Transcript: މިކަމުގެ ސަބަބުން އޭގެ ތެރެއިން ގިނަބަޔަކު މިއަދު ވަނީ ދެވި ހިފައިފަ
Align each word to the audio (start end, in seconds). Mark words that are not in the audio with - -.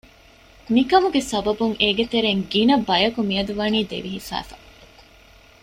މިކަމުގެ 0.73 1.21
ސަބަބުން 1.31 1.75
އޭގެ 1.81 2.05
ތެރެއިން 2.11 2.43
ގިނަބަޔަކު 2.51 3.19
މިއަދު 3.29 3.53
ވަނީ 3.59 3.79
ދެވި 3.89 4.09
ހިފައިފަ 4.15 4.55